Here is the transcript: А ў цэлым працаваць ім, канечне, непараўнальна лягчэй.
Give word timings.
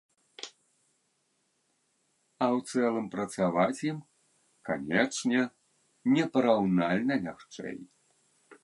А 0.45 2.45
ў 2.47 2.57
цэлым 2.71 3.07
працаваць 3.17 3.83
ім, 3.91 3.99
канечне, 4.71 5.41
непараўнальна 6.17 7.13
лягчэй. 7.29 7.77